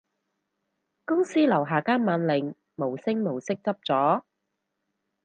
[1.05, 4.23] 公司樓下間萬寧無聲無息執咗